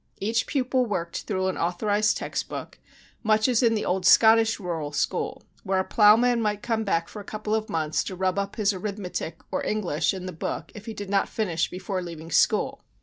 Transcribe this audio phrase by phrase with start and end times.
[0.19, 2.79] Each pupil worked through an authorized text book,
[3.21, 7.19] much as in the old Scottish rural school, when a plowman might come back for
[7.19, 10.87] a couple of months to rub up his arithmetic or English in the book if
[10.87, 12.81] he did not finish before leaving school.